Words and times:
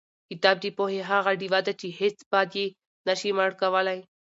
کتاب 0.29 0.55
د 0.61 0.65
پوهې 0.77 1.01
هغه 1.11 1.31
ډیوه 1.39 1.59
ده 1.67 1.73
چې 1.79 1.87
هېڅ 1.99 2.17
باد 2.31 2.49
یې 2.59 2.65
نشي 3.07 3.31
مړ 3.37 3.51
کولی. 3.61 3.99